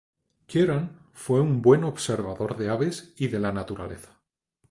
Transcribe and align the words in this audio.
Kieran 0.47 0.99
fue 1.13 1.41
un 1.41 1.61
buen 1.61 1.83
observador 1.83 2.57
de 2.57 2.69
aves 2.69 3.13
y 3.17 3.27
de 3.27 3.37
la 3.39 3.51
naturaleza. 3.51 4.19